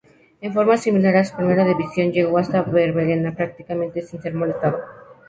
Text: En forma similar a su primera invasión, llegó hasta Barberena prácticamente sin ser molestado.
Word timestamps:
En 0.45 0.51
forma 0.51 0.77
similar 0.77 1.15
a 1.15 1.23
su 1.23 1.35
primera 1.37 1.61
invasión, 1.69 2.11
llegó 2.11 2.39
hasta 2.39 2.63
Barberena 2.63 3.35
prácticamente 3.35 4.01
sin 4.01 4.19
ser 4.19 4.33
molestado. 4.33 4.79